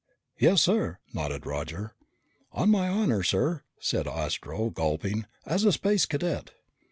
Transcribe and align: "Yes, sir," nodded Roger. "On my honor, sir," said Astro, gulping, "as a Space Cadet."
"Yes, 0.39 0.63
sir," 0.63 0.97
nodded 1.13 1.45
Roger. 1.45 1.93
"On 2.53 2.71
my 2.71 2.87
honor, 2.87 3.21
sir," 3.21 3.61
said 3.79 4.07
Astro, 4.07 4.71
gulping, 4.71 5.27
"as 5.45 5.63
a 5.63 5.71
Space 5.71 6.07
Cadet." 6.07 6.53